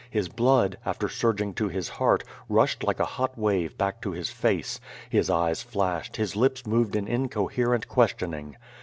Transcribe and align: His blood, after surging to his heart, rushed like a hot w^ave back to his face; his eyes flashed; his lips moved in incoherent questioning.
His 0.09 0.29
blood, 0.29 0.79
after 0.83 1.07
surging 1.07 1.53
to 1.53 1.67
his 1.67 1.87
heart, 1.87 2.23
rushed 2.49 2.83
like 2.83 2.99
a 2.99 3.05
hot 3.05 3.37
w^ave 3.37 3.77
back 3.77 4.01
to 4.01 4.09
his 4.13 4.31
face; 4.31 4.79
his 5.11 5.29
eyes 5.29 5.61
flashed; 5.61 6.15
his 6.17 6.35
lips 6.35 6.65
moved 6.65 6.95
in 6.95 7.07
incoherent 7.07 7.87
questioning. 7.87 8.55